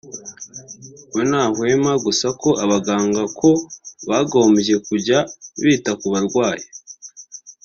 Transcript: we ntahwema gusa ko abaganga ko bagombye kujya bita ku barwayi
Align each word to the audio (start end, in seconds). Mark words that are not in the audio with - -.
we 1.13 1.21
ntahwema 1.29 1.93
gusa 2.05 2.27
ko 2.41 2.49
abaganga 2.63 3.21
ko 3.39 3.49
bagombye 4.09 4.75
kujya 4.87 5.19
bita 5.63 5.91
ku 5.99 6.05
barwayi 6.13 6.65